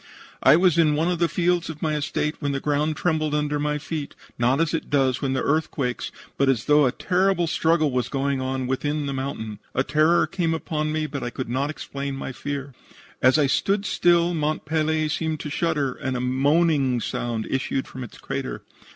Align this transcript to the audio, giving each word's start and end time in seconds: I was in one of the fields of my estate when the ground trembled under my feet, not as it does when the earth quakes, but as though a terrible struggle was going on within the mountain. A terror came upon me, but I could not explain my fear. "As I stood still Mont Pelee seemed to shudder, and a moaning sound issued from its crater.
I 0.41 0.55
was 0.55 0.79
in 0.79 0.95
one 0.95 1.09
of 1.11 1.19
the 1.19 1.29
fields 1.29 1.69
of 1.69 1.83
my 1.83 1.93
estate 1.95 2.35
when 2.39 2.53
the 2.53 2.59
ground 2.59 2.95
trembled 2.97 3.35
under 3.35 3.59
my 3.59 3.77
feet, 3.77 4.15
not 4.39 4.59
as 4.59 4.73
it 4.73 4.89
does 4.89 5.21
when 5.21 5.33
the 5.33 5.43
earth 5.43 5.69
quakes, 5.69 6.11
but 6.37 6.49
as 6.49 6.65
though 6.65 6.87
a 6.87 6.91
terrible 6.91 7.45
struggle 7.45 7.91
was 7.91 8.09
going 8.09 8.41
on 8.41 8.65
within 8.65 9.05
the 9.05 9.13
mountain. 9.13 9.59
A 9.75 9.83
terror 9.83 10.25
came 10.25 10.55
upon 10.55 10.91
me, 10.91 11.05
but 11.05 11.21
I 11.21 11.29
could 11.29 11.49
not 11.49 11.69
explain 11.69 12.15
my 12.15 12.31
fear. 12.31 12.73
"As 13.21 13.37
I 13.37 13.45
stood 13.45 13.85
still 13.85 14.33
Mont 14.33 14.65
Pelee 14.65 15.07
seemed 15.07 15.39
to 15.41 15.51
shudder, 15.51 15.93
and 15.93 16.17
a 16.17 16.19
moaning 16.19 16.99
sound 16.99 17.45
issued 17.47 17.87
from 17.87 18.03
its 18.03 18.17
crater. 18.17 18.63